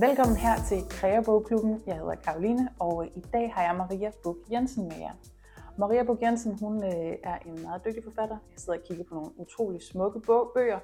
[0.00, 1.82] Velkommen her til Kreabogklubben.
[1.86, 5.14] Jeg hedder Karoline, og i dag har jeg Maria Buk Jensen med jer.
[5.78, 8.36] Maria Buk Jensen hun øh, er en meget dygtig forfatter.
[8.52, 10.20] Jeg sidder og kigger på nogle utrolig smukke
[10.54, 10.80] bøger.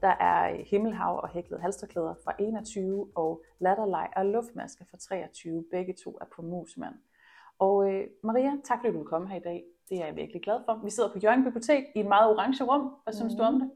[0.00, 5.64] Der er Himmelhav og Hæklet halsterklæder fra 21 og Latterleg og Luftmasker fra 23.
[5.70, 6.94] Begge to er på Musmand.
[7.58, 9.64] Og øh, Maria, tak fordi du vil komme her i dag.
[9.88, 10.80] Det er jeg virkelig glad for.
[10.84, 12.94] Vi sidder på Jørgen Bibliotek i et meget orange rum.
[13.04, 13.38] Hvad synes mm.
[13.38, 13.62] du om Mhm.
[13.62, 13.70] det?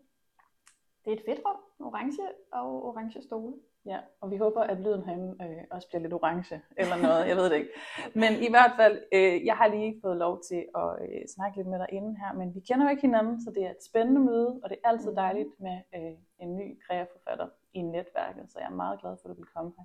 [1.05, 1.87] Det er et fedt rum.
[1.87, 2.23] Orange
[2.53, 3.55] og orange stole.
[3.87, 7.37] Ja, og vi håber, at lyden herinde øh, også bliver lidt orange eller noget, jeg
[7.37, 7.71] ved det ikke.
[8.15, 11.69] Men i hvert fald, øh, jeg har lige fået lov til at øh, snakke lidt
[11.69, 14.21] med dig inden her, men vi kender jo ikke hinanden, så det er et spændende
[14.21, 18.67] møde, og det er altid dejligt med øh, en ny kreaforfatter i netværket, så jeg
[18.67, 19.85] er meget glad for, at du vil komme her.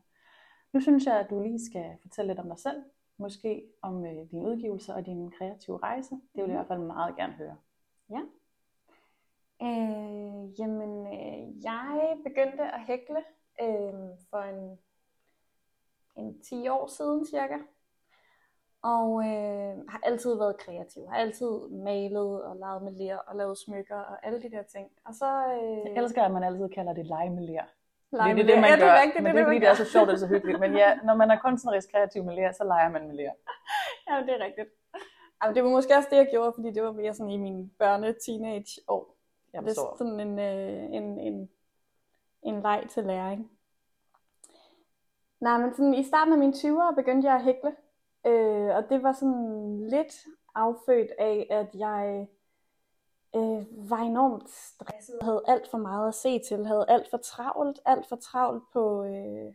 [0.73, 2.83] Nu synes jeg, at du lige skal fortælle lidt om dig selv,
[3.17, 6.15] måske om øh, dine udgivelser og din kreative rejse.
[6.35, 7.55] Det vil jeg i hvert fald meget gerne høre.
[8.09, 8.21] Ja.
[9.61, 13.23] Øh, jamen, øh, jeg begyndte at hækle
[13.61, 13.93] øh,
[14.29, 14.79] for en,
[16.15, 17.57] en 10 år siden cirka.
[18.83, 21.07] Og øh, har altid været kreativ.
[21.07, 24.87] Har altid malet og lavet med ler og lavet smykker og alle de der ting.
[25.05, 25.25] Og så...
[25.25, 27.63] Øh, Jeg elsker, at man altid kalder det lege med ler.
[28.11, 28.77] lege det er med det, man ler.
[28.77, 28.85] gør.
[28.85, 30.19] Ja, det er rigtigt, men det det er fordi, det, det er så sjovt og
[30.19, 30.59] så hyggeligt.
[30.59, 33.31] Men ja, når man er kunstnerisk kreativ med ler, så leger man med ler.
[34.09, 34.69] Ja, det er rigtigt.
[35.43, 37.69] Jamen, det var måske også det, jeg gjorde, fordi det var mere sådan i mine
[37.79, 39.15] børne-teenage-år.
[39.53, 39.95] Jeg Det er forstår.
[39.97, 41.49] sådan en, øh, en, en,
[42.45, 43.51] en leg til læring.
[45.39, 47.75] Nej, men sådan, i starten af mine 20'ere begyndte jeg at hækle.
[48.25, 52.27] Øh, og det var sådan lidt affødt af, at jeg
[53.35, 55.19] øh, var enormt stresset.
[55.21, 56.65] Havde alt for meget at se til.
[56.65, 57.79] Havde alt for travlt.
[57.85, 59.53] Alt for travlt på, øh,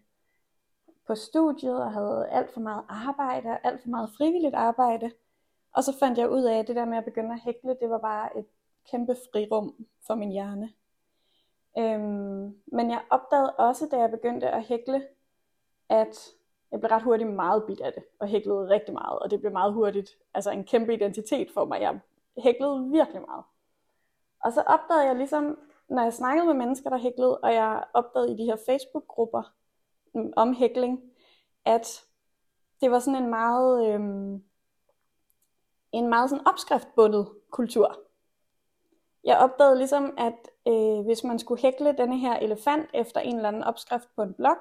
[1.07, 1.83] på studiet.
[1.83, 3.59] Og havde alt for meget arbejde.
[3.65, 5.11] Alt for meget frivilligt arbejde.
[5.73, 7.91] Og så fandt jeg ud af, at det der med at begynde at hækle, det
[7.91, 8.47] var bare et
[8.91, 10.73] kæmpe frirum for min hjerne.
[11.79, 15.07] Øhm, men jeg opdagede også, da jeg begyndte at hækle,
[15.89, 16.31] at
[16.73, 19.53] jeg blev ret hurtigt meget bit af det, og hæklede rigtig meget, og det blev
[19.53, 21.81] meget hurtigt altså en kæmpe identitet for mig.
[21.81, 22.01] Jeg
[22.39, 23.45] hæklede virkelig meget.
[24.45, 28.33] Og så opdagede jeg ligesom, når jeg snakkede med mennesker, der hæklede, og jeg opdagede
[28.33, 29.43] i de her Facebook-grupper
[30.15, 31.01] mm, om hækling,
[31.65, 32.05] at
[32.81, 34.45] det var sådan en meget, øhm,
[35.93, 38.10] en meget sådan opskriftbundet kultur.
[39.25, 43.49] Jeg opdagede ligesom, at øh, hvis man skulle hækle denne her elefant efter en eller
[43.49, 44.57] anden opskrift på en blog,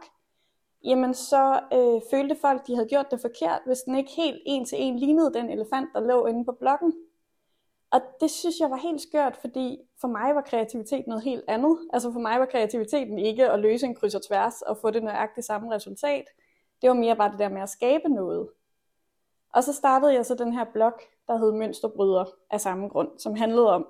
[0.83, 4.65] jamen så øh, følte folk, de havde gjort det forkert, hvis den ikke helt en
[4.65, 6.93] til en lignede den elefant, der lå inde på bloggen.
[7.91, 11.77] Og det synes jeg var helt skørt, fordi for mig var kreativitet noget helt andet.
[11.93, 15.03] Altså for mig var kreativiteten ikke at løse en kryds og tværs og få det
[15.03, 16.25] nøjagtigt samme resultat.
[16.81, 18.49] Det var mere bare det der med at skabe noget.
[19.53, 20.93] Og så startede jeg så den her blog,
[21.27, 23.87] der hed Mønsterbryder af samme grund, som handlede om,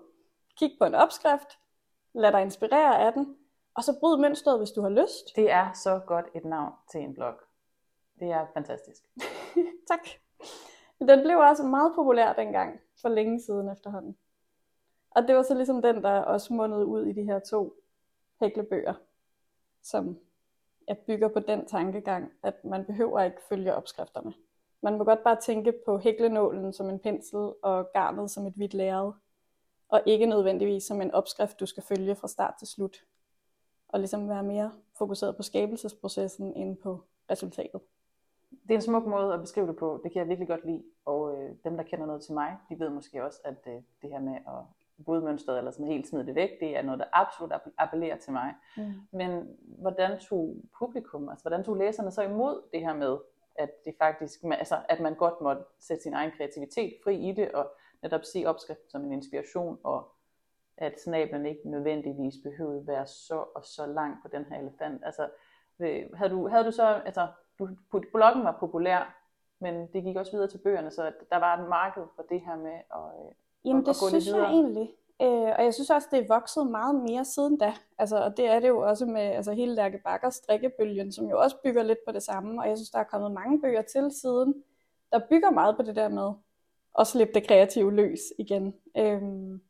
[0.60, 1.60] kig på en opskrift,
[2.14, 3.38] lad dig inspirere af den,
[3.76, 5.36] og så bryd mønstret, hvis du har lyst.
[5.36, 7.34] Det er så godt et navn til en blog.
[8.20, 9.04] Det er fantastisk.
[9.90, 10.08] tak.
[11.00, 14.18] Den blev også meget populær dengang, for længe siden efterhånden.
[15.12, 17.74] Og det var så ligesom den, der også mundede ud i de her to
[18.40, 18.94] hæklebøger,
[19.84, 20.20] som
[20.88, 24.34] jeg bygger på den tankegang, at man behøver ikke følge opskrifterne.
[24.82, 28.74] Man må godt bare tænke på hæklenålen som en pensel og garnet som et hvidt
[28.74, 29.12] lærred,
[29.90, 32.98] og ikke nødvendigvis som en opskrift, du skal følge fra start til slut.
[33.88, 37.82] Og ligesom være mere fokuseret på skabelsesprocessen end på resultatet.
[38.52, 40.02] Det er en smuk måde at beskrive det på.
[40.04, 40.84] Det kan jeg virkelig godt lide.
[41.06, 44.10] Og øh, dem, der kender noget til mig, de ved måske også, at øh, det
[44.10, 47.06] her med at bryde mønstret, eller sådan helt smide det væk, det er noget, der
[47.14, 48.54] absolut app- appellerer til mig.
[48.78, 48.94] Mm.
[49.12, 53.18] Men hvordan tog publikum, altså hvordan tog læserne så imod det her med,
[53.56, 57.52] at det faktisk, altså, at man godt måtte sætte sin egen kreativitet fri i det,
[57.52, 57.72] og
[58.04, 60.08] netop se opskriften som en inspiration, og
[60.78, 65.02] at snablen ikke nødvendigvis behøvede være så og så lang på den her elefant.
[65.06, 65.30] Altså,
[65.80, 67.28] øh, havde du, havde du så, altså,
[67.60, 67.70] du,
[68.14, 69.16] bloggen var populær,
[69.60, 72.42] men det gik også videre til bøgerne, så at der var et marked for det
[72.42, 73.32] her med at, øh,
[73.66, 74.52] Jamen og- det og gå lidt synes jeg videre.
[74.52, 74.94] egentlig.
[75.22, 77.74] Øh, og jeg synes også, det er vokset meget mere siden da.
[77.98, 81.40] Altså, og det er det jo også med altså, hele Lærke Bakkers strikkebølgen, som jo
[81.40, 82.62] også bygger lidt på det samme.
[82.62, 84.64] Og jeg synes, der er kommet mange bøger til siden,
[85.12, 86.32] der bygger meget på det der med
[87.00, 88.74] at slippe det kreative løs igen.
[88.98, 89.62] Øhm,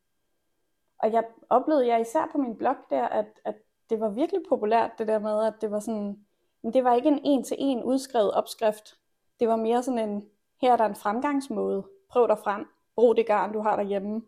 [1.00, 3.56] og jeg oplevede jeg især på min blog der, at, at
[3.90, 6.26] det var virkelig populært det der med, at det var sådan,
[6.64, 8.98] men det var ikke en en-til-en udskrevet opskrift.
[9.40, 10.26] Det var mere sådan en,
[10.62, 11.84] her er der en fremgangsmåde.
[12.10, 12.68] Prøv dig frem.
[12.96, 14.22] Brug det garn, du har derhjemme.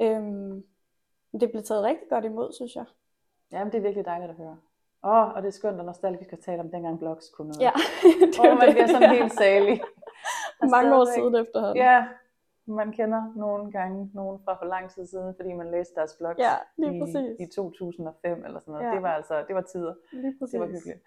[0.00, 0.64] Øhm,
[1.40, 2.84] det blev taget rigtig godt imod, synes jeg.
[3.52, 4.56] Jamen, det er virkelig dejligt at høre.
[5.04, 7.60] Åh, oh, og det er skønt og nostalgisk at tale om dengang blogs kunne noget.
[7.60, 7.72] Ja,
[8.26, 9.82] det oh, man bliver sådan helt salig.
[10.70, 11.76] Mange år siden efterhånden.
[11.76, 12.08] Ja,
[12.66, 16.38] man kender nogle gange nogen fra for lang tid siden, fordi man læste deres blogs
[16.38, 18.86] Ja, lige i, i 2005 eller sådan noget.
[18.86, 18.94] Ja.
[18.94, 19.94] Det var altså, det var tider.
[20.12, 20.52] Lige præcis.
[20.52, 21.00] Det var hyggeligt.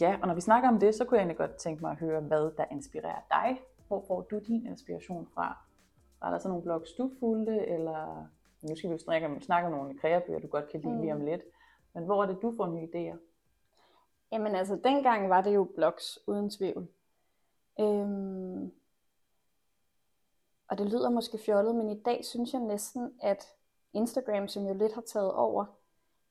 [0.00, 1.98] Ja, og når vi snakker om det, så kunne jeg egentlig godt tænke mig at
[1.98, 3.60] høre, hvad der inspirerer dig.
[3.88, 5.58] Hvor får du din inspiration fra?
[6.20, 8.26] Var der så nogle blogs, du fulgte, eller
[8.62, 11.00] nu skal vi jo snakke om, snakke om nogle kreabøger, du godt kan lide mm.
[11.00, 11.42] lige om lidt.
[11.94, 13.16] Men hvor er det, du får nye idéer?
[14.32, 16.88] Jamen altså, dengang var det jo blogs, uden tvivl.
[17.80, 18.72] Øhm,
[20.68, 23.44] og det lyder måske fjollet, men i dag synes jeg næsten, at
[23.92, 25.64] Instagram, som jo lidt har taget over,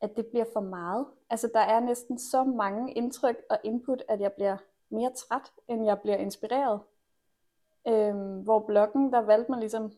[0.02, 1.06] at det bliver for meget.
[1.30, 4.58] Altså der er næsten så mange indtryk og input, at jeg bliver
[4.90, 6.80] mere træt, end jeg bliver inspireret.
[7.88, 9.92] Øhm, hvor bloggen, der valgte man ligesom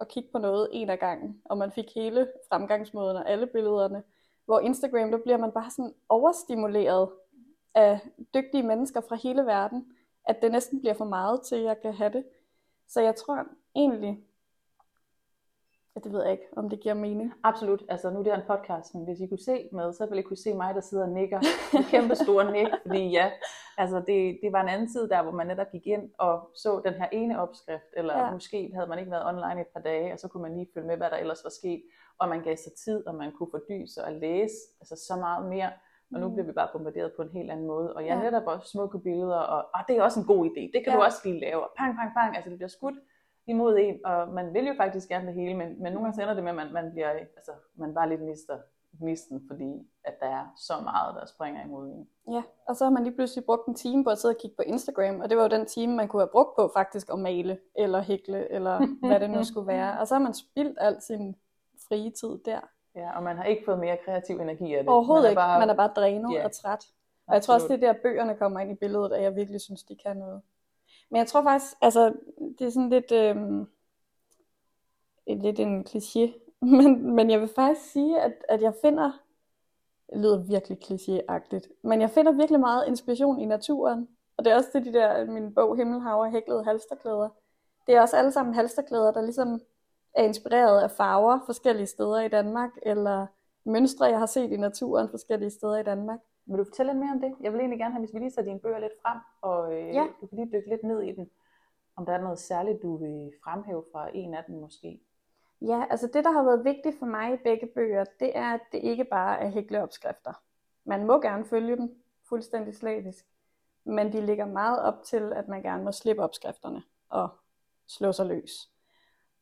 [0.00, 4.02] at kigge på noget en af gangen, og man fik hele fremgangsmåden og alle billederne.
[4.44, 7.08] Hvor Instagram, der bliver man bare sådan overstimuleret
[7.74, 8.00] af
[8.34, 9.92] dygtige mennesker fra hele verden,
[10.24, 12.24] at det næsten bliver for meget til, at jeg kan have det.
[12.88, 13.46] Så jeg tror
[13.76, 14.24] egentlig,
[16.04, 17.32] det ved jeg ikke, om det giver mening.
[17.42, 17.82] Absolut.
[17.88, 20.22] Altså nu er det en podcast, men hvis I kunne se med, så ville I
[20.22, 21.40] kunne se mig, der sidder og nikker.
[21.78, 23.30] En kæmpe stor nik, fordi ja,
[23.78, 26.80] altså det, det var en anden tid der, hvor man netop gik ind og så
[26.84, 28.32] den her ene opskrift, eller ja.
[28.32, 30.86] måske havde man ikke været online et par dage, og så kunne man lige følge
[30.86, 31.82] med, hvad der ellers var sket,
[32.18, 35.48] og man gav sig tid, og man kunne fordybe sig og læse altså så meget
[35.48, 35.70] mere.
[36.14, 36.34] Og nu mm.
[36.34, 37.94] bliver vi bare bombarderet på en helt anden måde.
[37.96, 40.62] Og jeg ja, netop også smukke billeder, og, og det er også en god idé.
[40.74, 40.96] Det kan ja.
[40.96, 41.60] du også lige lave.
[41.62, 42.36] Og pang, pang, pang.
[42.36, 42.94] Altså det bliver skudt
[43.50, 46.22] imod en, og man vil jo faktisk gerne det hele, men, men nogle gange så
[46.22, 48.58] ender det med, at man, man bliver, altså, man bare lidt mister
[48.98, 52.08] gnisten, fordi at der er så meget, der springer imod en.
[52.34, 54.56] Ja, og så har man lige pludselig brugt en time på at sidde og kigge
[54.56, 57.18] på Instagram, og det var jo den time, man kunne have brugt på faktisk at
[57.18, 59.90] male, eller hækle, eller hvad det nu skulle være.
[60.00, 61.36] Og så har man spildt al sin
[61.88, 62.60] frie tid der.
[62.94, 64.92] Ja, og man har ikke fået mere kreativ energi af det.
[64.92, 65.60] Overhovedet man ikke, bare...
[65.60, 66.44] man er bare drænet yeah.
[66.44, 66.84] og træt.
[67.26, 69.60] Og jeg tror også, det er der bøgerne kommer ind i billedet, at jeg virkelig
[69.60, 70.42] synes, de kan noget.
[71.10, 72.14] Men jeg tror faktisk, altså,
[72.58, 73.36] det er sådan lidt, øh,
[75.26, 76.32] lidt en kliché,
[76.76, 79.12] men, men jeg vil faktisk sige, at, at jeg finder,
[80.10, 84.08] det lyder virkelig klichéagtigt, men jeg finder virkelig meget inspiration i naturen.
[84.36, 87.28] Og det er også det, de der, min bog Himmelhav og hæklede halsterklæder.
[87.86, 89.60] Det er også alle sammen halsterklæder, der ligesom
[90.14, 93.26] er inspireret af farver forskellige steder i Danmark, eller
[93.64, 96.18] mønstre, jeg har set i naturen forskellige steder i Danmark.
[96.50, 97.34] Vil du fortælle lidt mere om det?
[97.40, 99.94] Jeg vil egentlig gerne have, hvis vi lige sætter dine bøger lidt frem, og øh,
[99.94, 100.06] ja.
[100.20, 101.30] du kan lige dykke lidt ned i den.
[101.96, 105.00] Om der er noget særligt, du vil fremhæve fra en af dem måske?
[105.60, 108.60] Ja, altså det, der har været vigtigt for mig i begge bøger, det er, at
[108.72, 110.32] det ikke bare er hækleopskrifter.
[110.84, 113.26] Man må gerne følge dem fuldstændig slavisk,
[113.84, 117.28] men de ligger meget op til, at man gerne må slippe opskrifterne og
[117.86, 118.69] slå sig løs.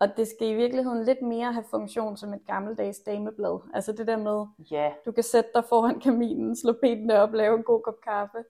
[0.00, 3.60] Og det skal i virkeligheden lidt mere have funktion som et gammeldags dameblad.
[3.74, 4.92] Altså det der med, yeah.
[5.06, 8.44] du kan sætte dig foran kaminen, slå benene op, lave en god kop kaffe,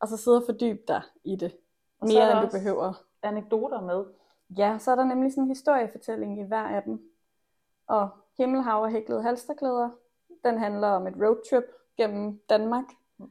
[0.00, 1.56] og så sidde og fordybe dig i det.
[2.00, 2.92] Og mere end du behøver.
[3.22, 4.04] anekdoter med.
[4.58, 7.00] Ja, så er der nemlig sådan en historiefortælling i hver af dem.
[7.86, 9.90] Og Himmelhav og hæklede halsterklæder,
[10.44, 11.64] den handler om et roadtrip
[11.96, 12.84] gennem Danmark.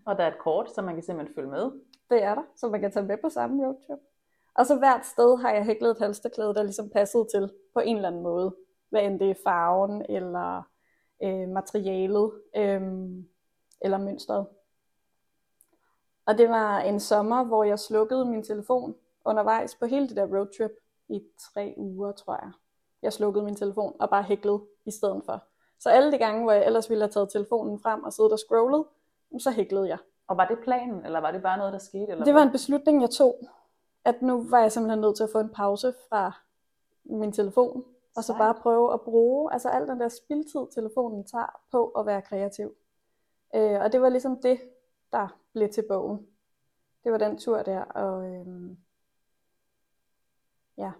[0.06, 1.72] Og der er et kort, så man kan simpelthen følge med.
[2.10, 4.00] Det er der, så man kan tage med på samme roadtrip.
[4.60, 7.96] Og så hvert sted har jeg hæklet et halsterklæde, der ligesom passede til på en
[7.96, 8.56] eller anden måde.
[8.90, 10.62] Hvad end det er farven, eller
[11.24, 12.82] øh, materialet, øh,
[13.82, 14.46] eller mønstret.
[16.26, 18.96] Og det var en sommer, hvor jeg slukkede min telefon
[19.26, 20.72] undervejs på hele det der roadtrip
[21.10, 22.52] i tre uger, tror jeg.
[23.02, 25.44] Jeg slukkede min telefon og bare hæklede i stedet for.
[25.80, 28.40] Så alle de gange, hvor jeg ellers ville have taget telefonen frem og siddet og
[28.40, 28.86] scrollet,
[29.40, 29.98] så hæklede jeg.
[30.28, 32.12] Og var det planen, eller var det bare noget, der skete?
[32.12, 33.36] Eller det var en beslutning, jeg tog
[34.06, 36.32] at nu var jeg simpelthen nødt til at få en pause fra
[37.04, 41.62] min telefon, og så bare prøve at bruge altså al den der spildtid, telefonen tager
[41.72, 42.76] på at være kreativ.
[43.56, 44.60] Øh, og det var ligesom det,
[45.12, 46.28] der blev til bogen.
[47.04, 48.78] Det var den tur der, og øhm,
[50.78, 50.92] ja.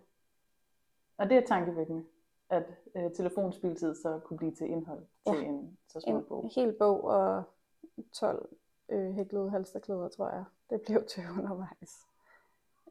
[1.18, 2.06] Og det er tankevækkende,
[2.50, 2.64] at
[2.96, 5.32] øh, telefonspildtid så kunne blive til indhold ja.
[5.32, 6.44] til en så små bog.
[6.44, 7.44] En hel bog og
[8.14, 8.50] 12
[8.90, 10.44] øh, hæklede halsterklæder, tror jeg.
[10.70, 12.06] Det blev til undervejs.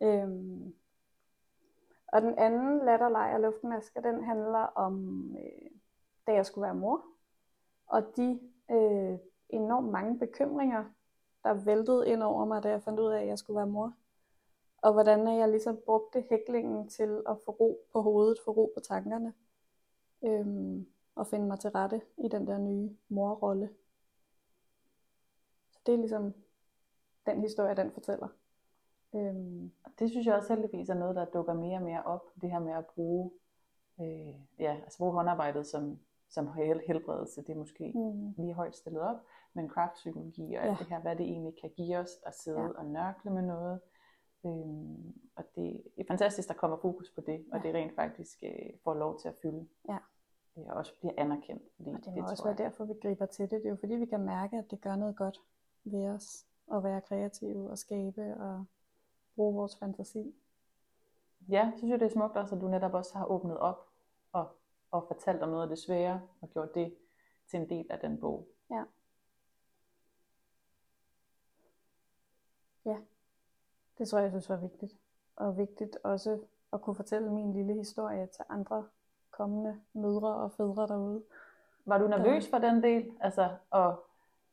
[0.02, 0.74] Øhm,
[2.12, 5.70] og den anden latterleg af luftmasker, den handler om, øh,
[6.26, 7.04] da jeg skulle være mor,
[7.86, 8.40] og de
[8.70, 10.84] øh, enormt mange bekymringer,
[11.42, 13.94] der væltede ind over mig, da jeg fandt ud af, at jeg skulle være mor.
[14.82, 18.80] Og hvordan jeg ligesom brugte hæklingen til at få ro på hovedet, få ro på
[18.80, 19.34] tankerne,
[20.22, 23.70] øhm, og finde mig til rette i den der nye morrolle.
[25.70, 26.34] Så det er ligesom
[27.26, 28.28] den historie, den fortæller.
[29.14, 32.22] Øhm, det synes jeg også heldigvis er noget, der dukker mere og mere op.
[32.40, 33.30] Det her med at bruge,
[34.00, 35.98] øh, ja, altså bruge håndarbejdet som,
[36.28, 36.48] som
[36.86, 37.42] helbredelse.
[37.42, 38.34] Det er måske mm.
[38.38, 39.16] lige højt stillet op.
[39.54, 40.70] Men craftpsykologi og ja.
[40.70, 42.68] alt det her, hvad det egentlig kan give os at sidde ja.
[42.68, 43.80] og nørkle med noget.
[44.46, 47.62] Øhm, og det er fantastisk, der kommer fokus på det, og Ja.
[47.68, 49.68] det rent faktisk øh, får lov til at fylde.
[49.88, 49.98] Ja.
[50.58, 51.62] Øh, Og også bliver anerkendt.
[51.76, 53.60] Fordi Og det må også tror være jeg- derfor, vi griber til det.
[53.60, 55.40] Det er jo fordi, vi kan mærke, at det gør noget godt
[55.84, 58.64] ved os at være kreative og skabe og
[59.38, 60.34] bruge vores fantasi.
[61.48, 63.88] Ja, så synes jeg, det er smukt også, at du netop også har åbnet op
[64.32, 64.48] og,
[64.90, 66.94] og fortalt om noget af det svære, og gjort det
[67.50, 68.48] til en del af den bog.
[68.70, 68.84] Ja.
[72.84, 72.96] Ja,
[73.98, 74.96] det tror jeg, jeg synes var vigtigt.
[75.36, 76.40] Og vigtigt også
[76.72, 78.88] at kunne fortælle min lille historie til andre
[79.30, 81.22] kommende mødre og fædre derude.
[81.84, 83.12] Var du nervøs for den del?
[83.20, 84.04] Altså, og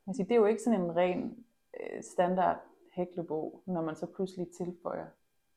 [0.06, 1.46] man siger, det er jo ikke sådan en ren
[1.80, 2.60] øh, standard
[2.96, 5.08] hæklebog, når man så pludselig tilføjer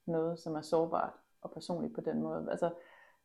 [0.07, 2.51] noget, som er sårbart og personligt på den måde.
[2.51, 2.75] Altså,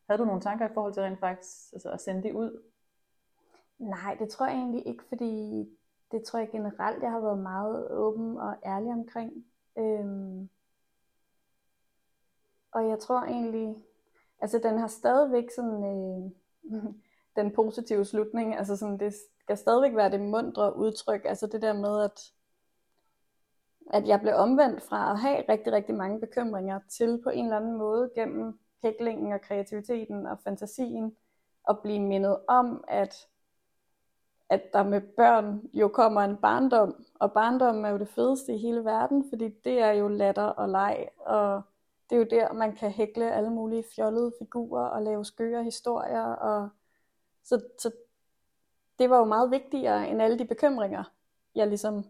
[0.06, 2.62] havde du nogle tanker i forhold til rent faktisk altså, at sende det ud?
[3.78, 5.64] Nej, det tror jeg egentlig ikke, fordi
[6.12, 9.46] det tror jeg generelt, jeg har været meget åben og ærlig omkring.
[9.78, 10.48] Øhm,
[12.72, 13.84] og jeg tror egentlig,
[14.40, 16.30] altså den har stadigvæk sådan øh,
[17.36, 21.72] den positive slutning, altså sådan, det skal stadigvæk være det mundre udtryk, altså det der
[21.72, 22.32] med, at,
[23.92, 27.56] at jeg blev omvendt fra at have rigtig, rigtig mange bekymringer til på en eller
[27.56, 31.16] anden måde gennem hæklingen og kreativiteten og fantasien,
[31.68, 33.14] at blive mindet om, at
[34.48, 38.58] at der med børn jo kommer en barndom, og barndommen er jo det fedeste i
[38.58, 41.62] hele verden, fordi det er jo latter og leg, og
[42.10, 46.22] det er jo der, man kan hækle alle mulige fjollede figurer og lave skøre historier,
[46.22, 46.68] og
[47.44, 47.90] så, så
[48.98, 51.04] det var jo meget vigtigere end alle de bekymringer,
[51.54, 52.04] jeg ligesom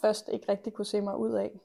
[0.00, 1.60] først ikke rigtig kunne se mig ud af.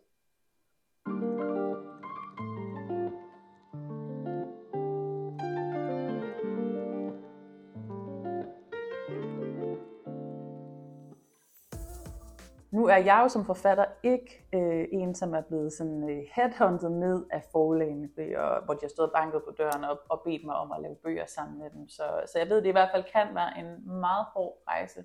[12.71, 16.89] Nu er jeg jo som forfatter ikke øh, en, som er blevet sådan øh, headhunted
[16.89, 20.21] ned af forlagene, øh, og, hvor de har stået og banket på døren og, og
[20.25, 21.89] bedt mig om at lave bøger sammen med dem.
[21.89, 25.03] Så, så jeg ved, at det i hvert fald kan være en meget hård rejse.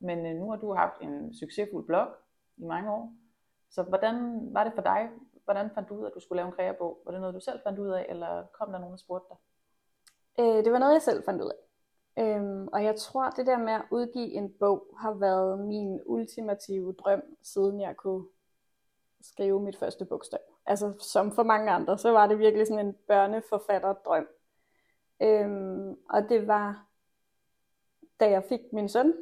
[0.00, 2.08] Men øh, nu har du haft en succesfuld blog
[2.58, 3.12] i mange år.
[3.70, 5.10] Så hvordan var det for dig?
[5.44, 6.98] Hvordan fandt du ud af, at du skulle lave en kreabog?
[7.04, 9.38] Var det noget, du selv fandt ud af, eller kom der nogen og spurgte dig?
[10.44, 11.68] Øh, det var noget, jeg selv fandt ud af.
[12.18, 16.92] Øhm, og jeg tror, det der med at udgive en bog har været min ultimative
[16.92, 18.24] drøm, siden jeg kunne
[19.20, 20.40] skrive mit første bogstav.
[20.66, 24.26] Altså som for mange andre, så var det virkelig sådan en børneforfatterdrøm.
[25.22, 26.86] Øhm, og det var,
[28.20, 29.14] da jeg fik min søn,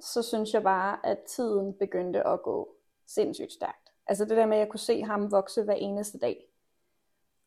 [0.00, 3.92] så synes jeg bare, at tiden begyndte at gå sindssygt stærkt.
[4.06, 6.46] Altså det der med, at jeg kunne se ham vokse hver eneste dag.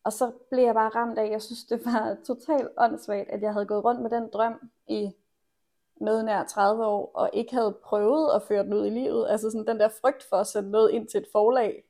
[0.03, 3.53] Og så blev jeg bare ramt af, jeg synes, det var totalt åndssvagt, at jeg
[3.53, 5.11] havde gået rundt med den drøm i
[6.01, 9.29] noget nær 30 år, og ikke havde prøvet at føre den ud i livet.
[9.29, 11.83] Altså sådan den der frygt for at sende noget ind til et forlag,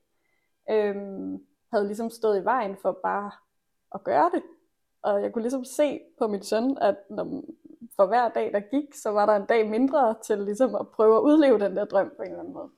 [0.70, 3.32] øhm, havde ligesom stået i vejen for bare
[3.96, 4.44] at gøre det.
[5.02, 7.44] Og jeg kunne ligesom se på min søn, at når,
[7.98, 11.16] for hver dag, der gik, så var der en dag mindre til ligesom at prøve
[11.18, 12.70] at udleve den der drøm på en eller anden måde.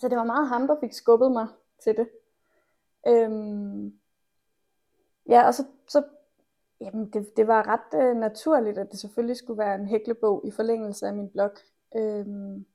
[0.00, 1.46] Så det var meget ham, der fik skubbet mig
[1.84, 2.08] til det.
[3.08, 3.98] Øhm,
[5.28, 6.02] Ja, og så, så
[6.80, 10.50] jamen det, det var ret øh, naturligt, at det selvfølgelig skulle være en hæklebog i
[10.50, 11.50] forlængelse af min blog.
[11.96, 12.66] Øhm,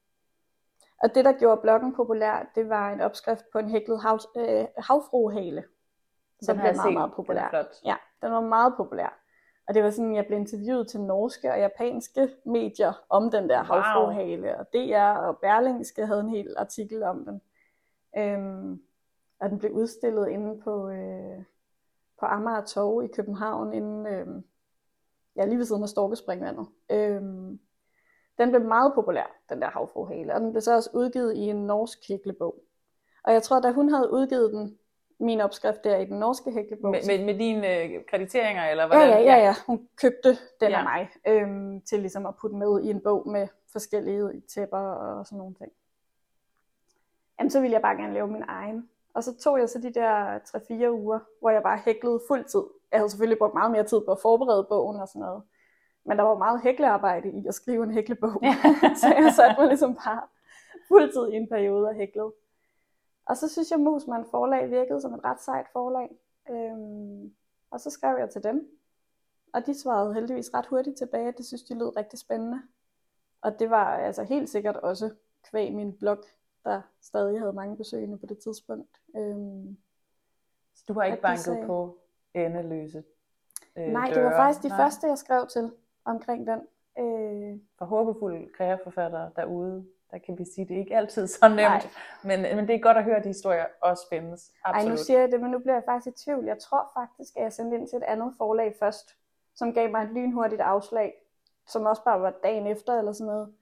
[1.03, 4.65] og det, der gjorde bloggen populær, det var en opskrift på en hæklet hav, øh,
[4.77, 5.63] havfruehale,
[6.41, 6.93] som Den blev meget, set.
[6.93, 7.49] meget Den populær.
[7.49, 7.75] flot.
[7.85, 9.19] Ja, den var meget populær.
[9.67, 13.57] Og det var sådan, jeg blev interviewet til norske og japanske medier om den der
[13.57, 13.65] Wow.
[13.65, 14.57] havfruehale.
[14.57, 17.41] Og DR og Berlingske havde en hel artikel om den.
[18.17, 18.81] Øhm,
[19.39, 21.43] og den blev udstillet inde på, øh,
[22.19, 24.27] på Amager Torv i København, inden, øh,
[25.35, 26.67] ja, lige ved siden af Storkespringvandet.
[26.91, 27.59] Øhm,
[28.37, 31.65] den blev meget populær, den der havfruehale, og den blev så også udgivet i en
[31.67, 32.55] norsk hæklebog.
[33.23, 34.77] Og jeg tror, da hun havde udgivet den,
[35.19, 38.87] min opskrift der i den norske hæklebog, Med, med, med dine øh, krediteringer, eller Ja,
[38.87, 39.09] hvordan?
[39.09, 39.53] ja, ja, ja.
[39.67, 40.77] Hun købte den Ja.
[40.77, 45.25] af mig, øhm, til ligesom at putte med i en bog med forskellige tæpper og
[45.25, 45.71] sådan nogle ting.
[47.39, 48.89] Jamen, så ville jeg bare gerne lave min egen.
[49.13, 52.63] Og så tog jeg så de der 3-4 uger, hvor jeg bare hæklede fuld tid.
[52.91, 55.43] Jeg havde selvfølgelig brugt meget mere tid på at forberede bogen og sådan noget.
[56.05, 58.41] Men der var meget hæklearbejde i at skrive en hæklebog.
[59.01, 60.21] så jeg satte mig ligesom bare
[60.87, 62.31] fuldtid i en periode og hæklede.
[63.29, 66.09] Og så synes jeg, Musman forlag virkede som et ret sejt forlag.
[66.49, 67.33] Øhm,
[67.71, 68.69] og så skrev jeg til dem.
[69.53, 71.31] Og de svarede heldigvis ret hurtigt tilbage.
[71.31, 72.61] Det synes de lød rigtig spændende.
[73.41, 75.11] Og det var altså helt sikkert også
[75.43, 76.17] kvæg min blog,
[76.63, 79.01] der stadig havde mange besøgende på det tidspunkt.
[79.15, 79.77] Øhm,
[80.75, 81.97] Så du har ikke banket sagde- på
[82.33, 83.03] endeløse
[83.75, 84.77] øh, nej, det var faktisk de Nej.
[84.77, 85.71] første, jeg skrev til
[86.05, 86.59] omkring den.
[86.99, 91.89] Øh, For håbefulde kreaforfattere derude, der kan vi sige, det er ikke altid så nemt.
[92.23, 94.51] Men, men det er godt at høre, at de historier også findes.
[94.65, 94.87] Absolut.
[94.87, 96.45] Ej, nu siger jeg det, men nu bliver jeg faktisk i tvivl.
[96.45, 99.15] Jeg tror faktisk, at jeg sendte ind til et andet forlag først,
[99.55, 101.13] som gav mig et lynhurtigt afslag,
[101.67, 103.53] som også bare var dagen efter eller sådan noget.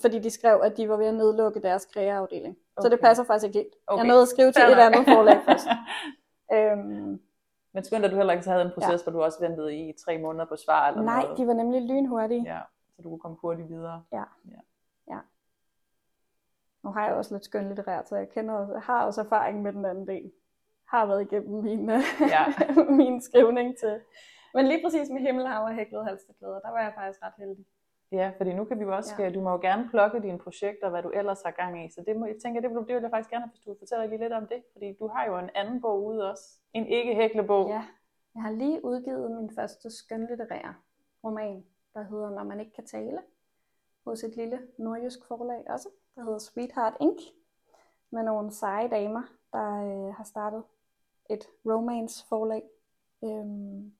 [0.00, 2.56] Fordi de skrev, at de var ved at nedlukke deres kreaafdeling.
[2.76, 2.84] Okay.
[2.84, 3.74] Så det passer faktisk ikke helt.
[3.86, 4.00] Okay.
[4.00, 5.66] Jeg nåede at skrive til et andet forlag først.
[6.52, 7.20] øhm,
[7.74, 9.02] men skønt, at du heller ikke havde en proces, ja.
[9.02, 11.38] hvor du også ventede i tre måneder på svar eller Nej, noget.
[11.38, 12.42] de var nemlig lynhurtige.
[12.46, 12.60] Ja,
[12.96, 14.02] så du kunne komme hurtigt videre.
[14.12, 14.24] Ja.
[14.50, 14.60] ja.
[15.08, 15.18] ja.
[16.84, 20.06] Nu har jeg også lidt skønlitterært, så jeg kender har også erfaring med den anden
[20.06, 20.32] del.
[20.88, 21.90] Har været igennem min,
[22.34, 22.44] ja.
[23.02, 24.00] min skrivning til.
[24.54, 27.66] Men lige præcis med Himmelhav og Hæklet Halsteklæder, der var jeg faktisk ret heldig.
[28.12, 29.30] Ja, fordi nu kan vi jo også, ja.
[29.30, 31.90] du må jo gerne plukke dine projekter, hvad du ellers har gang i.
[31.90, 34.06] Så det må, jeg tænker, det vil, det vil jeg faktisk gerne, hvis du fortæller
[34.06, 34.62] lige lidt om det.
[34.72, 36.44] Fordi du har jo en anden bog ude også.
[36.72, 37.68] En ikke-hæklebog.
[37.68, 37.84] Ja,
[38.34, 40.74] jeg har lige udgivet min første skønlitterære
[41.24, 41.64] roman,
[41.94, 43.18] der hedder Når man ikke kan tale.
[44.04, 47.20] Hos et lille nordjysk forlag også, der hedder Sweetheart Inc.
[48.10, 50.64] Med nogle seje damer, der øh, har startet
[51.30, 52.62] et romance forlag.
[53.24, 53.94] Øhm,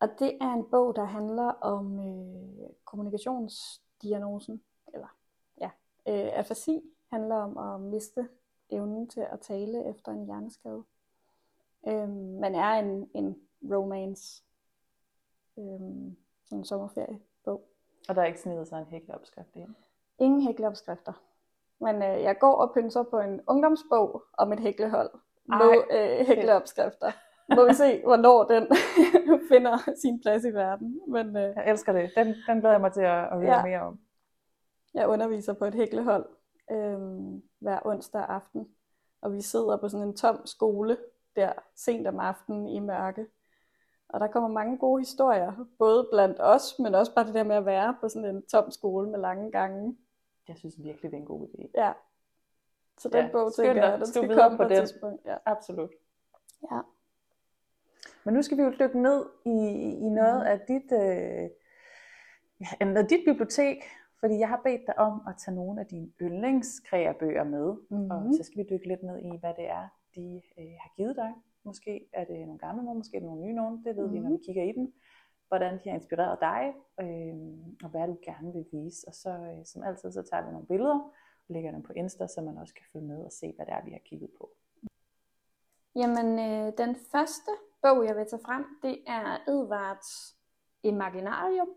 [0.00, 4.62] og det er en bog, der handler om øh, kommunikationsdiagnosen,
[4.94, 5.16] eller
[5.60, 5.70] ja,
[6.06, 8.28] øh, afasi handler om at miste
[8.70, 10.84] evnen til at tale efter en hjerneskade.
[11.88, 13.36] Øhm, man er en, en
[13.70, 14.44] romance,
[15.58, 17.68] øhm, sådan en sommerferiebog.
[18.08, 19.74] Og der er ikke snedet sig en hækkeopskrift ind?
[20.18, 21.12] Ingen hækleopskrifter.
[21.80, 25.10] Men øh, jeg går og pynser på en ungdomsbog om et hæklehold
[25.48, 27.12] med øh, hækleopskrifter
[27.54, 28.66] må vi se, hvornår den
[29.50, 31.00] finder sin plads i verden.
[31.08, 32.10] Men, øh, jeg elsker det.
[32.16, 33.62] Den, den glæder jeg mig til at, at høre ja.
[33.62, 33.98] mere om.
[34.94, 36.26] Jeg underviser på et hæklehold
[36.70, 36.98] øh,
[37.58, 38.68] hver onsdag aften,
[39.22, 40.96] og vi sidder på sådan en tom skole
[41.36, 43.26] der sent om aftenen i mørke.
[44.08, 47.56] Og der kommer mange gode historier, både blandt os, men også bare det der med
[47.56, 49.96] at være på sådan en tom skole med lange gange.
[50.48, 51.70] Jeg synes virkelig, det er en god idé.
[51.74, 51.92] Ja.
[52.98, 55.24] Så den ja, bog, tænker jeg, den skal komme på, på et tidspunkt.
[55.24, 55.36] Ja.
[55.46, 55.90] Absolut.
[56.72, 56.80] Ja.
[58.24, 59.58] Men nu skal vi jo dykke ned i,
[60.06, 60.46] i noget mm.
[60.46, 61.50] af dit, øh,
[62.60, 63.84] ja, noget dit bibliotek,
[64.20, 68.10] fordi jeg har bedt dig om at tage nogle af dine yndlingskreabøger med, mm.
[68.10, 71.16] og så skal vi dykke lidt ned i, hvad det er, de øh, har givet
[71.16, 71.32] dig.
[71.62, 74.12] Måske er det nogle gamle nogle, måske er det nogle nye nogle, det ved mm.
[74.12, 74.92] vi, når vi kigger i dem.
[75.48, 77.36] Hvordan de har inspireret dig, øh,
[77.84, 79.08] og hvad du gerne vil vise.
[79.08, 80.98] Og så øh, som altid, så tager vi nogle billeder,
[81.48, 83.74] og lægger dem på Insta, så man også kan følge med og se, hvad det
[83.74, 84.50] er, vi har kigget på.
[85.96, 87.50] Jamen, øh, den første
[87.82, 90.36] bog, jeg vil tage frem, det er Edvards
[90.82, 91.68] Imaginarium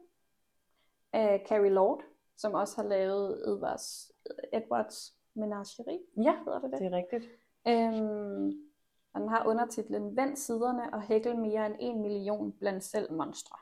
[1.13, 2.03] af Carrie Lord,
[2.37, 4.11] som også har lavet Edvards,
[4.53, 5.99] Edwards Menagerie.
[6.17, 6.79] Ja, hedder det det.
[6.79, 7.25] det er rigtigt.
[7.67, 8.68] Øhm,
[9.13, 13.55] og den har undertitlen Vend siderne og hækkel mere end en million blandt selv monstre.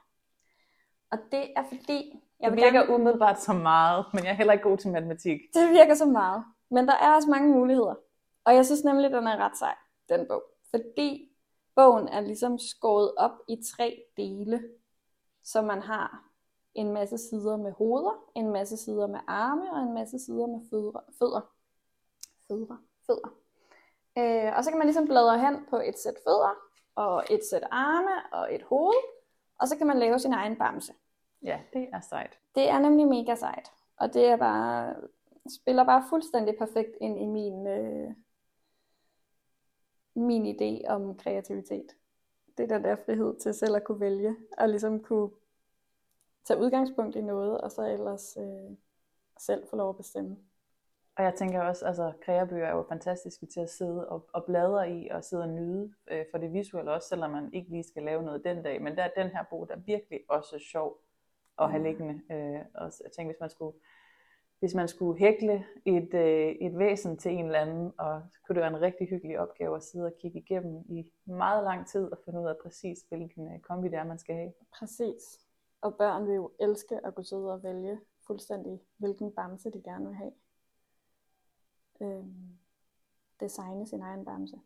[1.11, 2.23] Og det er fordi...
[2.39, 2.93] Jeg det virker gerne...
[2.93, 5.39] umiddelbart så meget, men jeg er heller ikke god til matematik.
[5.53, 6.43] Det virker så meget.
[6.71, 7.95] Men der er også mange muligheder.
[8.45, 9.75] Og jeg synes nemlig, at den er ret sej,
[10.09, 10.43] den bog.
[10.69, 11.31] Fordi
[11.75, 14.63] Bogen er ligesom skåret op i tre dele,
[15.43, 16.23] så man har
[16.73, 20.69] en masse sider med hoveder, en masse sider med arme og en masse sider med
[20.69, 20.99] fødder.
[21.19, 21.41] Fødder.
[22.47, 22.77] Fødder.
[23.05, 23.46] fødder.
[24.17, 26.55] Øh, og så kan man ligesom bladre hen på et sæt fødder,
[26.95, 29.01] og et sæt arme og et hoved,
[29.59, 30.93] og så kan man lave sin egen bamse.
[31.43, 32.39] Ja, det er sejt.
[32.55, 33.71] Det er nemlig mega sejt.
[33.97, 34.95] Og det er bare,
[35.61, 38.13] spiller bare fuldstændig perfekt ind i min, øh,
[40.15, 41.95] min idé om kreativitet.
[42.57, 45.29] Det er den der frihed til selv at kunne vælge, og ligesom kunne
[46.45, 48.77] tage udgangspunkt i noget, og så ellers øh,
[49.39, 50.37] selv få lov at bestemme.
[51.17, 54.91] Og jeg tænker også, altså kreabøger er jo fantastiske til at sidde og, og bladre
[54.91, 58.03] i, og sidde og nyde øh, for det visuelle også, selvom man ikke lige skal
[58.03, 58.81] lave noget den dag.
[58.81, 60.99] Men der er den her bog, der er virkelig også sjov
[61.59, 62.21] at have liggende.
[62.31, 63.77] Øh, og jeg tænker, hvis man skulle
[64.59, 68.55] hvis man skulle hækle et, øh, et væsen til en eller anden, og så kunne
[68.55, 72.11] det være en rigtig hyggelig opgave at sidde og kigge igennem i meget lang tid
[72.11, 74.53] og finde ud af præcis, hvilken øh, kombi det er, man skal have.
[74.79, 75.39] Præcis.
[75.81, 80.05] Og børn vil jo elske at kunne sidde og vælge fuldstændig, hvilken bamse de gerne
[80.05, 80.31] vil have.
[82.01, 82.57] Øhm,
[83.39, 84.59] designe sin egen bamse.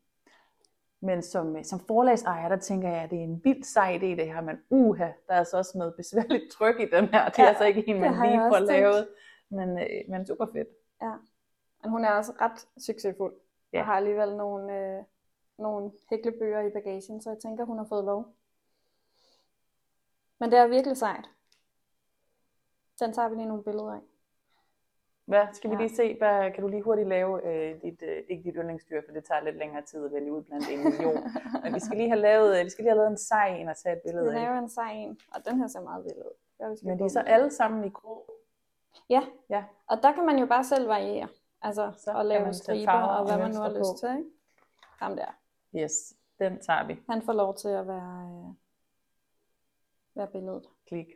[0.99, 4.05] Men som, øh, som forlagsejer, der tænker jeg, at det er en vild sej idé,
[4.05, 7.29] det her, men uha, der er altså også noget besværligt tryk i den her.
[7.29, 9.07] Det er ja, altså ikke en, man lige får lavet.
[9.49, 10.67] Men, øh, men super fedt.
[11.01, 11.13] Ja.
[11.81, 13.33] Men hun er også ret succesfuld.
[13.73, 13.79] Ja.
[13.79, 15.03] Og har alligevel nogle, øh,
[15.57, 18.25] nogle hæklebøger i bagagen, så jeg tænker, hun har fået lov.
[20.39, 21.29] Men det er virkelig sejt.
[22.99, 24.01] Den tager vi lige nogle billeder af.
[25.31, 25.81] Hvad skal vi ja.
[25.81, 26.17] lige se?
[26.17, 29.41] Hvad, kan du lige hurtigt lave øh, dit, øh, ikke dit yndlingsdyr, for det tager
[29.43, 31.23] lidt længere tid at vælge ud blandt en million.
[31.63, 33.69] Men vi skal lige have lavet, øh, vi skal lige have lavet en sej en
[33.69, 34.33] og tage et billede af.
[34.33, 36.33] Vi laver en sej en, og den her ser meget vild ud.
[36.83, 38.31] Men de er så alle sammen i grå
[39.09, 39.21] Ja.
[39.49, 39.63] Ja.
[39.87, 41.27] Og der kan man jo bare selv variere.
[41.61, 43.97] Altså, Så at lave striber og og hvad man nu har lyst på.
[43.99, 44.09] til.
[44.17, 44.29] Ikke?
[44.99, 45.37] Ham der.
[45.75, 46.99] Yes, den tager vi.
[47.09, 48.55] Han får lov til at være, øh,
[50.15, 50.65] være billedet.
[50.87, 51.07] Klik.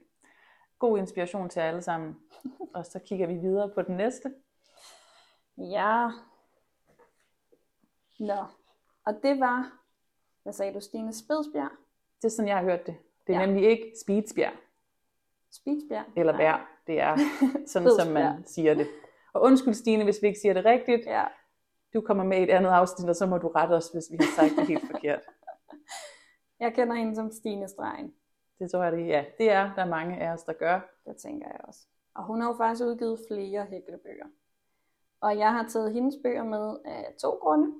[0.79, 2.15] God inspiration til alle sammen.
[2.75, 4.33] Og så kigger vi videre på den næste.
[5.57, 6.09] Ja.
[8.19, 8.43] Nå.
[9.05, 9.71] Og det var,
[10.43, 11.71] hvad sagde du, Stine Spidsbjerg?
[12.21, 12.95] Det er sådan, jeg har hørt det.
[13.27, 13.45] Det er Ja.
[13.45, 14.53] nemlig ikke Speedsbjerg
[15.51, 16.05] Spidsbjerg?
[16.17, 16.41] eller Nej.
[16.41, 16.69] bær.
[16.87, 17.17] Det er
[17.73, 18.87] sådan, som man siger det.
[19.33, 21.05] Og undskyld Stine, hvis vi ikke siger det rigtigt.
[21.05, 21.25] Ja.
[21.93, 24.17] Du kommer med i et andet afsnit, og så må du rette os, hvis vi
[24.19, 25.21] har sagt det helt forkert.
[26.59, 28.13] Jeg kender hende som Stine Stregen.
[28.59, 30.79] Det tror jeg, det ja, det er der er mange af os, der gør.
[31.05, 31.87] Det tænker jeg også.
[32.13, 34.25] Og hun har jo faktisk udgivet flere hæklebøger.
[35.21, 37.73] Og jeg har taget hendes bøger med af to grunde.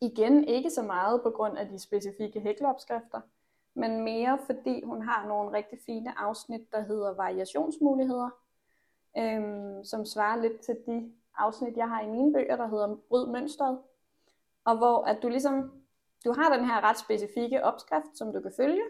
[0.00, 3.20] Igen ikke så meget på grund af de specifikke hækleopskrifter,
[3.74, 8.30] men mere fordi hun har nogle rigtig fine afsnit, der hedder variationsmuligheder,
[9.18, 13.26] øhm, som svarer lidt til de afsnit, jeg har i mine bøger, der hedder Bryd
[13.26, 13.78] mønstret.
[14.64, 15.82] Og hvor at du ligesom,
[16.24, 18.82] du har den her ret specifikke opskrift, som du kan følge,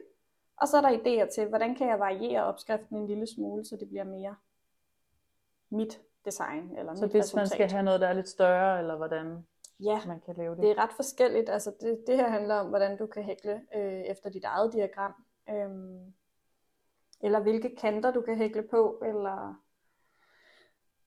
[0.60, 3.76] og så er der idéer til, hvordan kan jeg variere opskriften en lille smule, så
[3.76, 4.36] det bliver mere
[5.70, 7.40] mit design, eller Så mit hvis resultat.
[7.40, 9.46] man skal have noget, der er lidt større, eller hvordan
[9.80, 10.62] Ja, man kan lave det.
[10.62, 11.48] det er ret forskelligt.
[11.48, 15.14] Altså det, det her handler om, hvordan du kan hækle øh, efter dit eget diagram.
[15.50, 16.12] Øhm,
[17.20, 19.02] eller hvilke kanter du kan hækle på.
[19.06, 19.54] Eller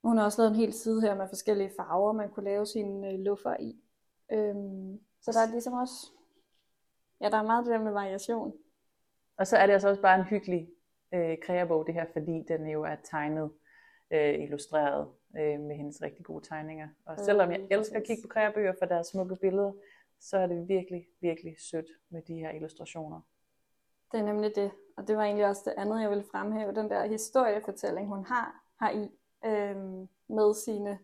[0.04, 3.10] hun har også lavet en hel side her med forskellige farver, man kunne lave sine
[3.10, 3.82] øh, luffer i.
[4.32, 6.12] Øhm, så der er ligesom også...
[7.22, 8.54] Ja, der er meget det der med variation.
[9.38, 10.70] Og så er det altså også bare en hyggelig
[11.14, 13.52] øh, kreabog, det her, fordi den jo er tegnet,
[14.14, 16.88] øh, illustreret øh, med hendes rigtig gode tegninger.
[17.06, 19.72] Og selvom jeg Øh, elsker at kigge på kreabøger for deres smukke billeder,
[20.20, 23.22] så er det virkelig, virkelig sødt med de her illustrationer.
[24.12, 24.72] Det er nemlig det.
[24.98, 26.76] Og det var egentlig også det andet, jeg ville fremhæve.
[26.76, 29.10] Den der historiefortælling, hun har, har i
[29.46, 31.00] øhm, med sine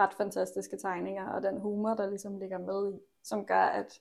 [0.00, 4.00] ret fantastiske tegninger, og den humor, der ligesom ligger med i, som gør, at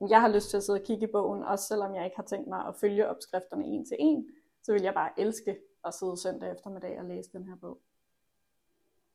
[0.00, 2.22] jeg har lyst til at sidde og kigge i bogen, også selvom jeg ikke har
[2.22, 4.28] tænkt mig at følge opskrifterne en til en,
[4.62, 7.78] så vil jeg bare elske at sidde søndag eftermiddag og læse den her bog.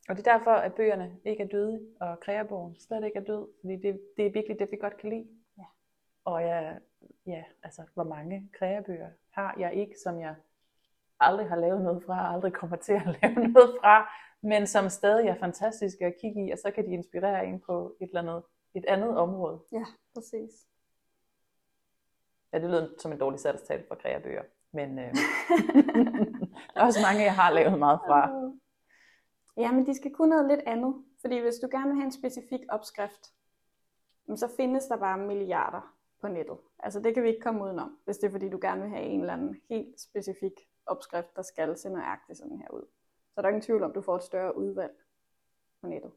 [0.09, 3.47] Og det er derfor, at bøgerne ikke er døde, og kreabogen slet ikke er død,
[3.61, 5.27] fordi det, det er virkelig det, vi godt kan lide.
[5.57, 5.63] Ja.
[6.25, 6.79] Og jeg,
[7.25, 10.35] ja, altså, hvor mange kreabøger har jeg ikke, som jeg
[11.19, 14.09] aldrig har lavet noget fra, aldrig kommer til at lave noget fra,
[14.41, 17.95] men som stadig er fantastiske at kigge i, og så kan de inspirere en på
[18.01, 18.43] et eller andet,
[18.75, 19.59] et andet område.
[19.71, 20.68] Ja, præcis.
[22.53, 25.15] Ja, det lyder som en dårlig salgstal for kreabøger, men øh,
[26.73, 28.51] der er også mange, jeg har lavet meget fra.
[29.57, 31.03] Ja, men de skal kunne noget lidt andet.
[31.21, 33.33] Fordi hvis du gerne vil have en specifik opskrift,
[34.35, 36.57] så findes der bare milliarder på nettet.
[36.79, 39.03] Altså det kan vi ikke komme udenom, hvis det er fordi du gerne vil have
[39.03, 40.53] en eller anden helt specifik
[40.85, 42.85] opskrift, der skal se nøjagtigt sådan her ud.
[43.33, 44.93] Så er der ingen tvivl om, du får et større udvalg
[45.81, 46.11] på nettet.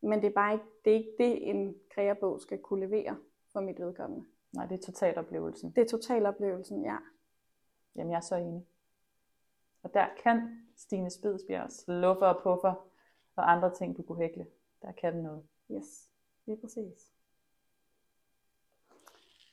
[0.00, 3.16] Men det er bare ikke det, er ikke det en kreabog skal kunne levere
[3.52, 4.26] for mit vedkommende.
[4.52, 5.70] Nej, det er totaloplevelsen.
[5.70, 6.96] Det er totaloplevelsen, ja.
[7.96, 8.66] Jamen, jeg er så enig.
[9.82, 12.88] Og der kan Stine Spidsbjergs luffer og puffer
[13.36, 14.46] og andre ting, du kunne hækle,
[14.82, 15.46] der kan den noget.
[15.70, 16.10] Yes,
[16.46, 17.12] lige præcis.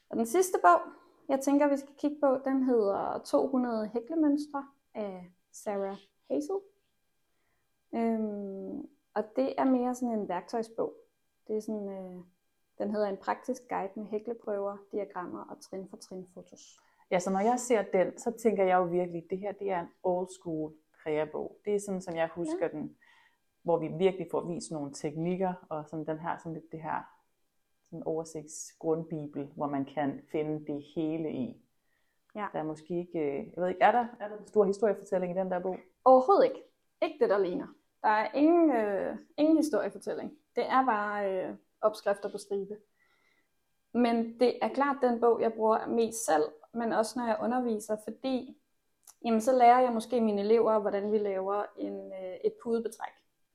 [0.10, 0.82] Og den sidste bog,
[1.29, 5.97] jeg tænker, vi skal kigge på, den hedder 200 hæklemønstre af Sarah
[6.29, 6.60] Hazel.
[7.95, 10.93] Øhm, og det er mere sådan en værktøjsbog.
[11.47, 12.23] Det er sådan, øh,
[12.84, 16.80] den hedder en praktisk guide med hækleprøver, diagrammer og trin for trin fotos.
[17.12, 19.72] Ja, så når jeg ser den, så tænker jeg jo virkelig, at det her det
[19.72, 21.58] er en old school kreabog.
[21.65, 22.78] Det er sådan, som jeg husker ja.
[22.78, 22.96] den,
[23.63, 27.04] hvor vi virkelig får vist nogle teknikker, og sådan den her, sådan lidt det her
[27.86, 31.63] sådan oversigtsgrundbibel, hvor man kan finde det hele i.
[32.36, 32.48] Ja.
[32.54, 35.36] Der er måske ikke, øh, jeg ved ikke, er der, er der en stor historiefortælling
[35.36, 35.78] i den der bog?
[36.06, 36.63] Overhovedet ikke.
[37.02, 37.67] Ikke det, der ligner.
[38.02, 40.32] Der er ingen, øh, ingen historiefortælling.
[40.56, 42.78] Det er bare øh, opskrifter på stribe.
[43.93, 46.43] Men det er klart den bog, jeg bruger mest selv,
[46.74, 48.58] men også når jeg underviser, fordi
[49.26, 53.13] jamen, så lærer jeg måske mine elever, hvordan vi laver en, øh, et pudebetræk.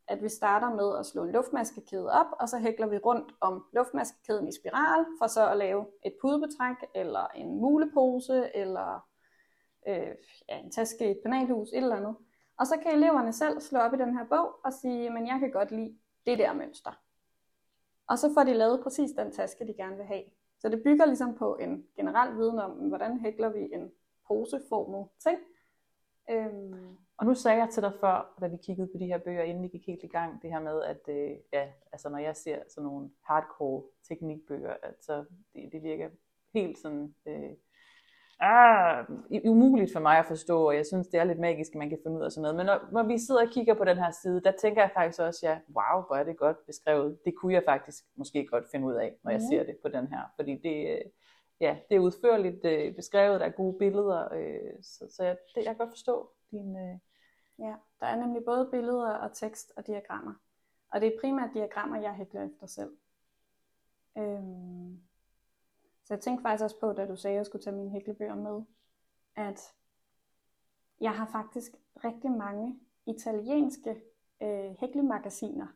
[0.09, 3.64] At vi starter med at slå en luftmaskekæde op, og så hækler vi rundt om
[3.73, 9.09] luftmaskekæden i spiral, for så at lave et pudebetræk, eller en mulepose, eller
[9.88, 10.14] øh,
[10.49, 12.17] ja, en taske i et penalhus, et eller andet.
[12.59, 15.38] Og så kan eleverne selv slå op i den her bog og sige, men jeg
[15.41, 16.93] kan godt lide det der mønster.
[18.09, 20.23] Og så får de lavet præcis den taske, de gerne vil have.
[20.59, 23.90] Så det bygger ligesom på en generel viden om, hvordan hækler vi en
[24.29, 25.38] poseformet ting.
[26.31, 29.42] Øhm, Og nu sagde jeg til dig før, da vi kiggede på de her bøger,
[29.42, 32.37] inden vi gik helt i gang, det her med, at øh, ja, altså når jeg
[32.37, 36.11] ser sådan nogle hardcore teknikbøger, at så det, det virker
[36.55, 37.51] helt sådan øh,
[38.40, 39.05] ah,
[39.44, 41.98] umuligt for mig at forstå, og jeg synes, det er lidt magisk, at man kan
[42.03, 42.57] finde ud af sådan noget.
[42.57, 45.20] Men når, når vi sidder og kigger på den her side, der tænker jeg faktisk
[45.20, 47.18] også, ja, wow, hvor er det godt beskrevet.
[47.24, 49.46] Det kunne jeg faktisk måske godt finde ud af, når jeg mm.
[49.51, 50.22] ser det på den her.
[50.37, 51.03] Fordi det,
[51.61, 55.57] ja, det er udførligt øh, beskrevet, der er gode billeder, øh, så, så jeg, det,
[55.57, 56.77] jeg kan godt forstå din...
[56.77, 56.98] Øh...
[57.59, 60.35] Ja, der er nemlig både billeder og tekst og diagrammer.
[60.92, 62.90] Og det er primært diagrammer, jeg hækler efter selv.
[64.18, 65.01] Øhm,
[66.09, 68.35] så jeg tænkte faktisk også på, da du sagde, at jeg skulle tage mine hæklebøger
[68.35, 68.62] med,
[69.37, 69.75] at
[71.01, 71.73] jeg har faktisk
[72.05, 74.03] rigtig mange italienske
[74.42, 75.66] øh, hæklemagasiner.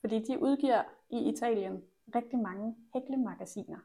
[0.00, 3.78] Fordi de udgiver i Italien rigtig mange hæklemagasiner.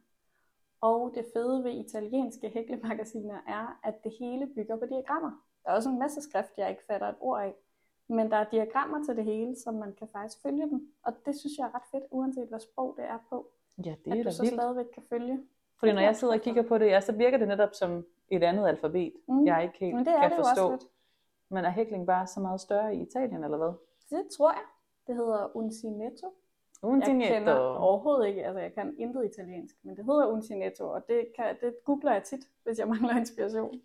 [0.82, 5.32] Og det fede ved italienske hæklemagasiner er, at det hele bygger på diagrammer.
[5.64, 7.56] Der er også en masse skrift, jeg ikke fatter et ord af.
[8.08, 10.94] Men der er diagrammer til det hele, så man kan faktisk følge dem.
[11.04, 13.52] Og det synes jeg er ret fedt, uanset hvad sprog det er på.
[13.86, 14.56] Ja, det er at du så vildt.
[14.56, 15.44] stadigvæk kan følge.
[15.80, 18.44] Fordi når jeg sidder og kigger på det, ja, så virker det netop som et
[18.44, 19.46] andet alfabet, mm.
[19.46, 20.64] jeg ikke helt Men det er kan det forstå.
[20.64, 20.92] også lidt.
[21.50, 23.74] Men er hækling bare så meget større i Italien, eller hvad?
[24.10, 24.62] Det tror jeg.
[25.08, 26.34] Det hedder uncinetto.
[26.84, 27.34] Jeg Uncinetto.
[27.34, 31.56] kender overhovedet ikke, altså jeg kan intet italiensk, men det hedder uncinetto, og det, kan,
[31.62, 33.82] det googler jeg tit, hvis jeg mangler inspiration.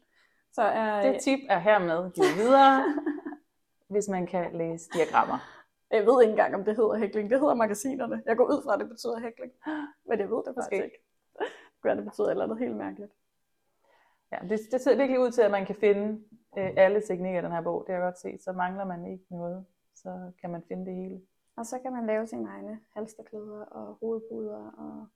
[0.53, 2.85] Så er, Det tip er hermed givet videre,
[3.93, 5.39] hvis man kan læse diagrammer.
[5.91, 7.31] jeg ved ikke engang, om det hedder hækling.
[7.31, 8.23] Det hedder magasinerne.
[8.27, 9.53] Jeg går ud fra, at det betyder hækling.
[10.09, 10.85] Men jeg ved det faktisk Måske.
[10.85, 10.99] ikke.
[11.83, 13.13] Det kan det betyder et eller andet helt mærkeligt.
[14.33, 16.25] Ja, det, det ser virkelig ud til, at man kan finde
[16.59, 17.85] øh, alle teknikker i den her bog.
[17.87, 18.43] Det har jeg godt set.
[18.43, 21.23] Så mangler man ikke noget, så kan man finde det hele.
[21.57, 25.07] Og så kan man lave sine egne halsterklæder og hovedpuder og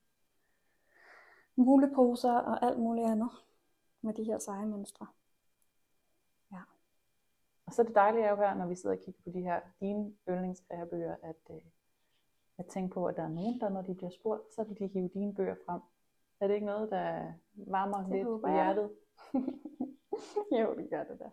[1.57, 3.31] muleposer og alt muligt andet
[4.03, 5.07] med de her seje mønstre.
[7.67, 9.43] Og så er det dejlige er jo her, når vi sidder og kigger på de
[9.43, 11.61] her dine yndlingskræverbøger, at øh,
[12.59, 14.87] jeg tænker på, at der er nogen, der når de bliver spurgt, så vil de
[14.87, 15.81] hive dine bøger frem.
[16.41, 18.91] Er det ikke noget, der varmer Det lidt i hjertet?
[20.61, 21.31] jo, det gør det da.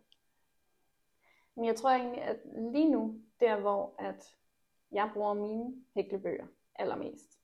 [1.56, 2.38] Men jeg tror egentlig, at
[2.72, 4.36] lige nu, der hvor at
[4.92, 7.39] jeg bruger mine hæklebøger allermest,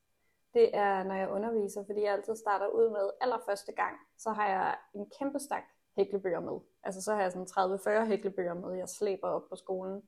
[0.53, 4.47] det er, når jeg underviser, fordi jeg altid starter ud med, allerførste gang, så har
[4.47, 5.63] jeg en kæmpe stak
[5.97, 6.59] hæklebøger med.
[6.83, 10.01] Altså så har jeg sådan 30-40 hæklebøger med, jeg slæber op på skolen.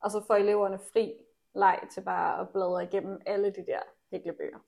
[0.00, 1.14] Og så får eleverne fri
[1.54, 3.80] leg til bare at bladre igennem alle de der
[4.10, 4.58] hæklebøger.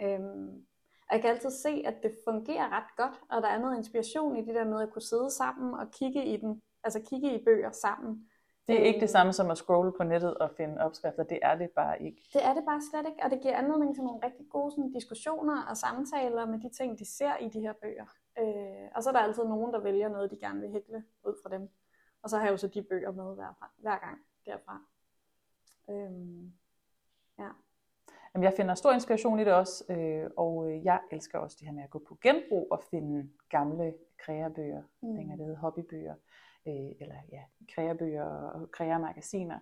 [0.00, 0.66] Øhm,
[1.16, 4.44] jeg kan altid se, at det fungerer ret godt, og der er noget inspiration i
[4.46, 7.70] det der med at kunne sidde sammen og kigge i den, altså kigge i bøger
[7.70, 8.28] sammen.
[8.68, 11.22] Det er ikke det samme som at scrolle på nettet og finde opskrifter.
[11.22, 12.22] Det er det bare ikke.
[12.32, 14.92] Det er det bare slet ikke, og det giver anledning til nogle rigtig gode sådan,
[14.92, 18.06] diskussioner og samtaler med de ting, de ser i de her bøger.
[18.38, 21.34] Øh, og så er der altid nogen, der vælger noget, de gerne vil hækle ud
[21.42, 21.68] fra dem.
[22.22, 24.80] Og så har jeg jo så de bøger med hver, hver gang derfra.
[25.90, 26.52] Øhm,
[27.38, 27.48] ja.
[28.36, 31.68] Jamen, jeg finder stor inspiration i det også, øh, og øh, jeg elsker også det
[31.68, 33.94] her med at gå på genbrug og finde gamle
[34.24, 35.14] kreabøger, Mm.
[35.16, 36.14] dengang det hed hobbybøger,
[36.68, 37.42] øh, eller ja,
[37.74, 39.58] kreabøger og kreamagasiner.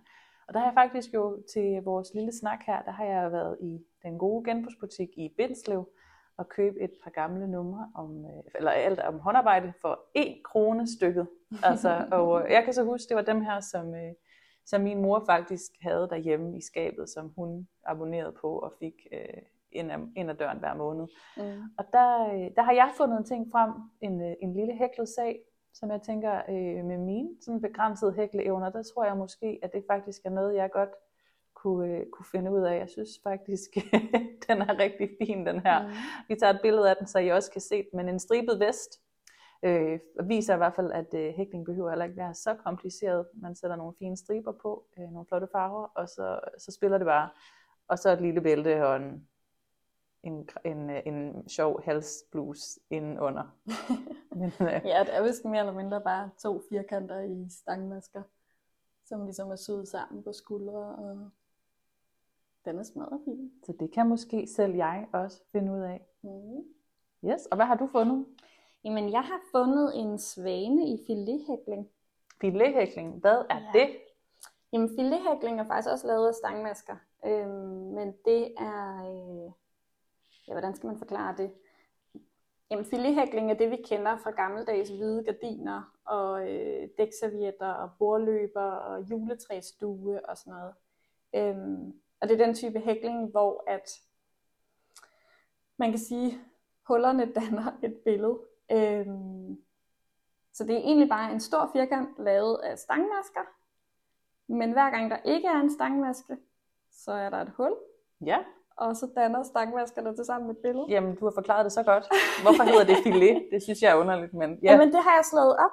[0.48, 3.56] Og der har jeg faktisk jo til vores lille snak her, der har jeg været
[3.60, 5.88] i den gode genbrugsbutik i Bindslev
[6.36, 10.86] og købe et par gamle numre om, øh, eller alt om håndarbejde for 1 krone
[10.96, 11.28] stykket.
[11.62, 13.94] Altså, og øh, jeg kan så huske, det var dem her, som,
[14.66, 19.42] som min mor faktisk havde derhjemme i skabet, som hun abonnerede på og fik øh,
[19.72, 21.06] ind, ad, ind ad døren hver måned.
[21.36, 21.62] Mm.
[21.78, 25.08] Og der, øh, der har jeg fundet en ting frem, en, øh, en lille hæklet
[25.08, 25.40] sag,
[25.74, 29.84] som jeg tænker øh, med mine sådan begrænsede hækleevner, der tror jeg måske, at det
[29.90, 30.90] faktisk er noget, jeg godt
[31.54, 32.78] kunne, øh, kunne finde ud af.
[32.78, 33.70] Jeg synes faktisk,
[34.48, 35.82] den er rigtig fin, den her.
[35.82, 35.92] Mm.
[36.28, 37.96] Vi tager et billede af den, så I også kan se den.
[37.96, 39.00] Men en stribet vest
[39.64, 43.26] øh, viser i hvert fald, at øh, hækling behøver heller ikke være så kompliceret.
[43.34, 47.04] Man sætter nogle fine striber på, øh, nogle flotte farver, og så, så spiller det
[47.04, 47.30] bare.
[47.88, 49.28] Og så et lille bælte og en,
[50.22, 53.56] en, en, en sjov halsblus indenunder.
[54.38, 58.22] Men, øh, Ja, det er vist mere eller mindre bare to firkanter i stangmasker,
[59.04, 61.30] som ligesom er syet sammen på skuldre, og
[62.64, 63.52] den er smadret fin.
[63.66, 66.06] så det kan måske selv jeg også finde ud af.
[66.22, 66.64] Mm.
[67.30, 68.26] Yes, og hvad har du fundet?
[68.84, 71.90] Jamen, jeg har fundet en svane i filethækling.
[72.40, 73.70] Filethækling, hvad er Ja.
[73.78, 73.96] det?
[74.72, 79.52] Jamen, filethækling er faktisk også lavet af stangmasker, øhm, men det er, øh,
[80.48, 81.50] ja, hvordan skal man forklare det?
[82.70, 88.70] Jamen, filethækling er det, vi kender fra gammeldags hvide gardiner, og øh, dækservietter, og bordløber,
[88.70, 90.74] og juletræsdue og sådan noget.
[91.34, 93.90] Øhm, og det er den type hækling, hvor at
[95.76, 96.38] man kan sige,
[96.88, 98.38] hullerne danner et billede.
[98.72, 99.58] Øhm,
[100.52, 103.40] så det er egentlig bare en stor firkant lavet af stangmasker,
[104.46, 106.36] men hver gang der ikke er en stangmaske,
[106.92, 107.76] så er der et hul,
[108.20, 108.38] Ja,
[108.76, 110.86] og så danner stangvaskerne til sammen et billede.
[110.88, 112.06] Jamen, du har forklaret det så godt.
[112.42, 113.48] Hvorfor hedder det filet?
[113.52, 114.72] Det synes jeg er underligt, men ja.
[114.72, 115.70] Jamen, det har jeg slået op,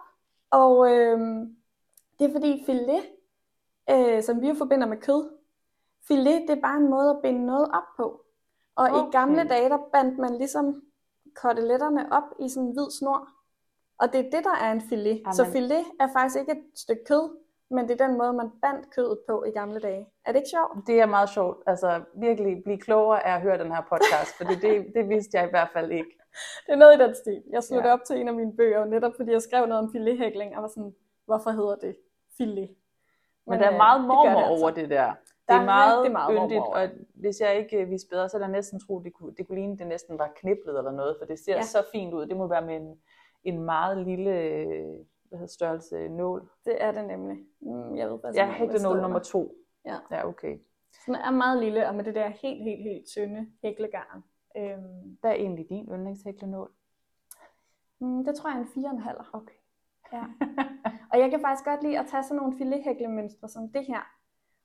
[0.51, 1.19] og øh,
[2.19, 3.05] det er fordi filet,
[3.89, 5.29] øh, som vi jo forbinder med kød,
[6.07, 8.25] filet, det er bare en måde at binde noget op på.
[8.75, 9.07] Og okay.
[9.07, 10.81] i gamle dage, der bandt man ligesom
[11.35, 13.29] koteletterne op i sådan en hvid snor.
[14.01, 15.21] Og det er det, der er en filet.
[15.25, 15.33] Amen.
[15.33, 17.37] Så filet er faktisk ikke et stykke kød,
[17.69, 20.07] men det er den måde, man bandt kødet på i gamle dage.
[20.25, 20.87] Er det ikke sjovt?
[20.87, 21.63] Det er meget sjovt.
[21.67, 25.47] Altså virkelig blive klogere af at høre den her podcast, for det, det vidste jeg
[25.47, 26.11] i hvert fald ikke.
[26.65, 27.43] Det er noget i den stil.
[27.51, 27.93] Jeg slog ja.
[27.93, 30.67] op til en af mine bøger, netop fordi jeg skrev noget om filethækling, og var
[30.67, 31.95] sådan, hvorfor hedder det
[32.37, 32.55] filet?
[32.57, 32.75] Men,
[33.45, 34.63] men der er meget mormor det det altså.
[34.63, 35.13] over det der.
[35.47, 38.47] Det er, er meget, meget yndigt, og hvis jeg ikke vidste bedre, så er der
[38.47, 41.39] næsten tro, det kunne, det kunne ligne, det næsten var kniblet eller noget, for det
[41.39, 41.61] ser ja.
[41.61, 42.25] så fint ud.
[42.25, 43.01] Det må være med en,
[43.43, 44.31] en meget lille
[45.31, 46.49] hvad hedder størrelse nål.
[46.65, 47.37] Det er det nemlig.
[47.59, 49.55] Mm, jeg ved faktisk, ja, hæklenål nummer to.
[49.85, 49.97] Ja.
[50.11, 50.57] ja, okay.
[50.91, 54.23] Så den er meget lille, og med det der helt, helt, helt tynde hæklegarn.
[54.57, 56.71] Øhm, hvad er egentlig din yndlingshæklenål?
[57.99, 59.17] Mm, det tror jeg er en fire og en halv.
[59.33, 59.55] Okay.
[60.13, 60.23] Ja.
[61.11, 64.01] og jeg kan faktisk godt lide at tage sådan nogle filethæklemønstre som det her,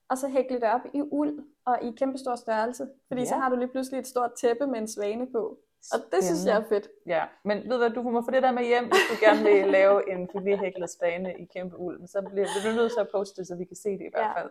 [0.09, 2.88] og så hækle det op i uld og i kæmpe stor størrelse.
[3.09, 3.27] Fordi ja.
[3.27, 5.59] så har du lige pludselig et stort tæppe med en svane på.
[5.92, 6.88] Og det synes jeg er fedt.
[7.07, 9.42] Ja, men ved du hvad, du må få det der med hjem, hvis du gerne
[9.42, 12.07] vil lave en filethæklet spane i kæmpe uld.
[12.07, 14.37] Så bliver du nødt til at poste det, så vi kan se det i hvert
[14.37, 14.51] fald.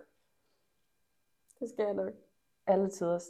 [1.60, 2.14] Det skal jeg nok.
[2.68, 3.24] Alle tiders.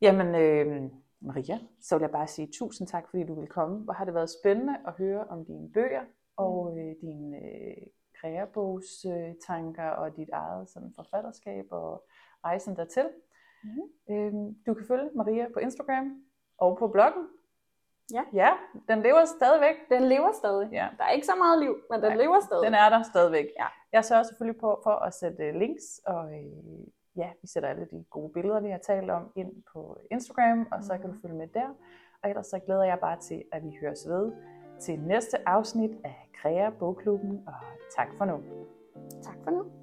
[0.00, 3.78] Jamen, øh, Maria, så vil jeg bare sige tusind tak, fordi du vil komme.
[3.78, 6.04] Hvor har det været spændende at høre om dine bøger
[6.36, 6.78] og mm.
[6.78, 7.86] øh, dine øh,
[8.22, 12.04] kreabogstanker og dit eget sådan, forfatterskab og
[12.44, 13.08] rejsen dertil.
[13.64, 14.14] Mm.
[14.14, 14.32] Øh,
[14.66, 16.22] du kan følge Maria på Instagram
[16.58, 17.28] og på bloggen.
[18.12, 18.22] Ja.
[18.32, 18.50] Ja,
[18.88, 19.74] den lever stadigvæk.
[19.90, 20.68] Den lever stadig.
[20.72, 20.88] Ja.
[20.98, 22.64] Der er ikke så meget liv, men den Nej, lever stadig.
[22.64, 23.46] Den er der stadigvæk.
[23.58, 23.66] Ja.
[23.92, 28.04] Jeg sørger selvfølgelig på for at sætte links, og øh, ja, vi sætter alle de
[28.10, 31.22] gode billeder, vi har talt om, ind på Instagram, og så kan du mhm.
[31.22, 31.68] følge med der.
[32.22, 34.32] Og ellers så glæder jeg bare til, at vi høres ved
[34.82, 37.54] til næste afsnit af Krea Bogklubben, og
[37.96, 38.36] tak for nu.
[39.22, 39.81] Tak for nu.